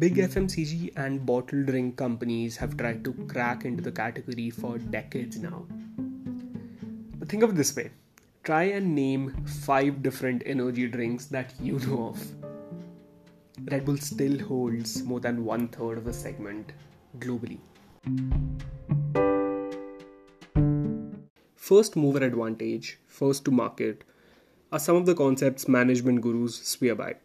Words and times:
Big 0.00 0.14
hmm. 0.14 0.20
FMCG 0.22 0.92
and 0.96 1.26
bottled 1.26 1.66
drink 1.66 1.96
companies 1.98 2.56
have 2.56 2.76
tried 2.78 3.04
to 3.04 3.12
crack 3.32 3.66
into 3.66 3.82
the 3.82 3.92
category 3.92 4.48
for 4.48 4.78
decades 4.78 5.38
now. 5.38 5.66
But 7.18 7.28
think 7.28 7.42
of 7.42 7.50
it 7.50 7.56
this 7.56 7.76
way 7.76 7.90
try 8.42 8.62
and 8.76 8.94
name 8.94 9.44
five 9.66 10.02
different 10.02 10.42
energy 10.46 10.88
drinks 10.88 11.26
that 11.26 11.52
you 11.60 11.78
know 11.80 12.08
of. 12.08 12.18
Red 13.70 13.84
Bull 13.84 13.98
still 13.98 14.38
holds 14.38 15.02
more 15.02 15.20
than 15.20 15.44
one 15.44 15.68
third 15.68 15.98
of 15.98 16.04
the 16.04 16.14
segment 16.14 16.72
globally. 17.18 17.58
First 21.56 21.94
mover 21.94 22.24
advantage, 22.24 22.98
first 23.06 23.44
to 23.44 23.50
market, 23.50 24.04
are 24.72 24.78
some 24.78 24.96
of 24.96 25.04
the 25.04 25.14
concepts 25.14 25.68
management 25.68 26.22
gurus 26.22 26.56
swear 26.56 26.94
by. 26.94 27.16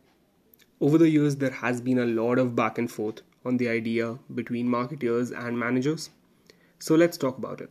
Over 0.82 0.98
the 0.98 1.10
years, 1.10 1.38
there 1.38 1.52
has 1.52 1.80
been 1.80 2.00
a 2.00 2.06
lot 2.06 2.38
of 2.38 2.56
back 2.56 2.78
and 2.78 2.92
forth 2.92 3.22
on 3.46 3.56
the 3.58 3.70
idea 3.70 4.20
between 4.34 4.68
marketers 4.68 5.32
and 5.32 5.58
managers. 5.58 6.10
So 6.80 6.96
let's 6.96 7.18
talk 7.18 7.38
about 7.38 7.62
it. 7.62 7.70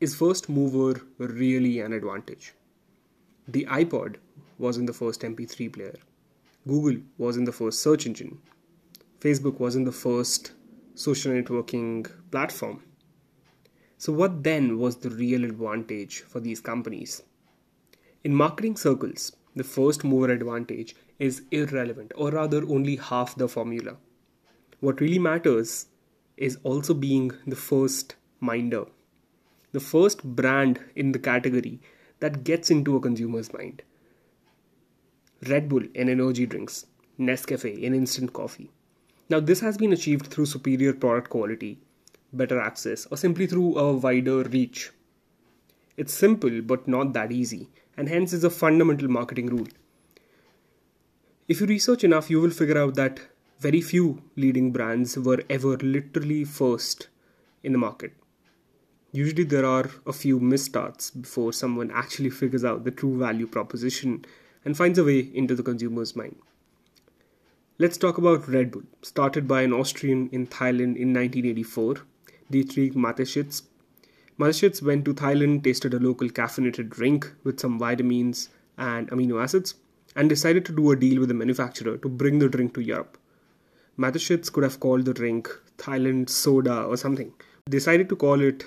Is 0.00 0.14
first 0.14 0.48
mover 0.48 1.00
really 1.18 1.80
an 1.80 1.92
advantage? 1.92 2.54
The 3.48 3.66
iPod 3.68 4.16
wasn't 4.58 4.86
the 4.86 4.92
first 4.92 5.22
MP3 5.22 5.72
player. 5.72 5.96
Google 6.68 7.02
wasn't 7.18 7.46
the 7.46 7.52
first 7.52 7.80
search 7.80 8.06
engine. 8.06 8.38
Facebook 9.20 9.58
wasn't 9.58 9.86
the 9.86 9.92
first 9.92 10.52
social 10.94 11.32
networking 11.32 12.08
platform. 12.30 12.82
So, 13.98 14.12
what 14.12 14.44
then 14.44 14.78
was 14.78 14.96
the 14.96 15.10
real 15.10 15.44
advantage 15.44 16.20
for 16.20 16.38
these 16.38 16.60
companies? 16.60 17.22
In 18.22 18.34
marketing 18.34 18.76
circles, 18.76 19.34
the 19.56 19.64
first 19.64 20.04
mover 20.04 20.30
advantage 20.30 20.96
is 21.18 21.42
irrelevant, 21.50 22.12
or 22.16 22.30
rather, 22.30 22.62
only 22.68 22.96
half 22.96 23.36
the 23.36 23.48
formula. 23.48 23.96
What 24.80 25.00
really 25.00 25.18
matters 25.18 25.86
is 26.36 26.58
also 26.64 26.94
being 26.94 27.30
the 27.46 27.56
first 27.56 28.16
minder, 28.40 28.84
the 29.72 29.80
first 29.80 30.22
brand 30.24 30.80
in 30.96 31.12
the 31.12 31.18
category 31.18 31.80
that 32.20 32.44
gets 32.44 32.70
into 32.70 32.96
a 32.96 33.00
consumer's 33.00 33.52
mind. 33.52 33.82
Red 35.48 35.68
Bull 35.68 35.84
in 35.94 36.08
energy 36.08 36.46
drinks, 36.46 36.86
Nescafe 37.18 37.80
in 37.80 37.94
instant 37.94 38.32
coffee. 38.32 38.70
Now, 39.30 39.40
this 39.40 39.60
has 39.60 39.78
been 39.78 39.92
achieved 39.92 40.26
through 40.26 40.46
superior 40.46 40.92
product 40.92 41.30
quality, 41.30 41.78
better 42.32 42.60
access, 42.60 43.06
or 43.06 43.16
simply 43.16 43.46
through 43.46 43.78
a 43.78 43.92
wider 43.92 44.42
reach. 44.42 44.90
It's 45.96 46.12
simple 46.12 46.60
but 46.60 46.88
not 46.88 47.12
that 47.12 47.30
easy, 47.30 47.68
and 47.96 48.08
hence 48.08 48.32
is 48.32 48.44
a 48.44 48.50
fundamental 48.50 49.08
marketing 49.08 49.46
rule. 49.46 49.68
If 51.46 51.60
you 51.60 51.66
research 51.66 52.04
enough, 52.04 52.30
you 52.30 52.40
will 52.40 52.50
figure 52.50 52.78
out 52.78 52.94
that 52.94 53.20
very 53.60 53.80
few 53.80 54.22
leading 54.36 54.72
brands 54.72 55.18
were 55.18 55.42
ever 55.48 55.76
literally 55.76 56.44
first 56.44 57.08
in 57.62 57.72
the 57.72 57.78
market. 57.78 58.12
Usually, 59.12 59.44
there 59.44 59.64
are 59.64 59.90
a 60.06 60.12
few 60.12 60.40
misstarts 60.40 61.10
before 61.20 61.52
someone 61.52 61.90
actually 61.92 62.30
figures 62.30 62.64
out 62.64 62.84
the 62.84 62.90
true 62.90 63.16
value 63.18 63.46
proposition 63.46 64.24
and 64.64 64.76
finds 64.76 64.98
a 64.98 65.04
way 65.04 65.30
into 65.32 65.54
the 65.54 65.62
consumer's 65.62 66.16
mind. 66.16 66.36
Let's 67.78 67.98
talk 67.98 68.18
about 68.18 68.48
Red 68.48 68.70
Bull, 68.70 68.82
started 69.02 69.46
by 69.46 69.62
an 69.62 69.72
Austrian 69.72 70.28
in 70.32 70.46
Thailand 70.46 70.96
in 70.96 71.12
1984, 71.12 71.96
Dietrich 72.50 72.94
Mateschitz. 72.94 73.62
Mateschitz 74.36 74.82
went 74.82 75.04
to 75.04 75.14
Thailand, 75.14 75.62
tasted 75.62 75.94
a 75.94 76.00
local 76.00 76.28
caffeinated 76.28 76.88
drink 76.90 77.32
with 77.44 77.60
some 77.60 77.78
vitamins 77.78 78.48
and 78.76 79.08
amino 79.10 79.40
acids, 79.40 79.76
and 80.16 80.28
decided 80.28 80.64
to 80.64 80.74
do 80.74 80.90
a 80.90 80.96
deal 80.96 81.20
with 81.20 81.28
the 81.28 81.34
manufacturer 81.34 81.96
to 81.98 82.08
bring 82.08 82.40
the 82.40 82.48
drink 82.48 82.74
to 82.74 82.80
Europe. 82.80 83.16
Mateschitz 83.96 84.52
could 84.52 84.64
have 84.64 84.80
called 84.80 85.04
the 85.04 85.14
drink 85.14 85.48
Thailand 85.78 86.28
soda 86.28 86.82
or 86.82 86.96
something. 86.96 87.32
Decided 87.70 88.08
to 88.08 88.16
call 88.16 88.40
it 88.40 88.64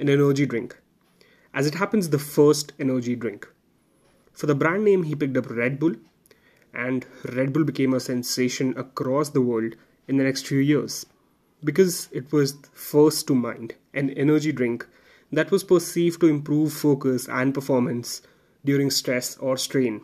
an 0.00 0.08
energy 0.08 0.46
drink. 0.46 0.76
As 1.52 1.68
it 1.68 1.76
happens, 1.76 2.08
the 2.08 2.18
first 2.18 2.72
energy 2.80 3.14
drink. 3.14 3.46
For 4.32 4.46
the 4.46 4.56
brand 4.56 4.84
name, 4.84 5.04
he 5.04 5.14
picked 5.14 5.36
up 5.36 5.48
Red 5.48 5.78
Bull, 5.78 5.94
and 6.72 7.06
Red 7.36 7.52
Bull 7.52 7.62
became 7.62 7.94
a 7.94 8.00
sensation 8.00 8.76
across 8.76 9.28
the 9.28 9.42
world 9.42 9.76
in 10.08 10.16
the 10.16 10.24
next 10.24 10.44
few 10.48 10.58
years 10.58 11.06
because 11.64 12.08
it 12.12 12.30
was 12.32 12.56
first 12.72 13.26
to 13.26 13.34
mind 13.34 13.74
an 13.92 14.10
energy 14.10 14.52
drink 14.52 14.86
that 15.32 15.50
was 15.50 15.64
perceived 15.64 16.20
to 16.20 16.26
improve 16.26 16.72
focus 16.72 17.28
and 17.28 17.54
performance 17.54 18.22
during 18.64 18.90
stress 18.90 19.36
or 19.38 19.56
strain. 19.56 20.00